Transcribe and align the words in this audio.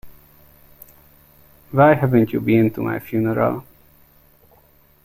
Why 1.69 1.93
haven't 1.93 2.33
you 2.33 2.39
been 2.39 2.71
to 2.73 2.81
my 2.81 2.97
funeral? 2.97 3.65